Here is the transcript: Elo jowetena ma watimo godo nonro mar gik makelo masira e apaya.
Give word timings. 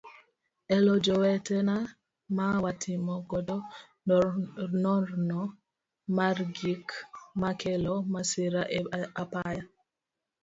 Elo 0.75 0.93
jowetena 1.05 1.75
ma 2.37 2.47
watimo 2.63 3.13
godo 3.29 3.57
nonro 4.83 5.41
mar 6.15 6.37
gik 6.57 6.87
makelo 7.41 7.93
masira 8.13 8.61
e 8.77 8.79
apaya. 9.23 9.63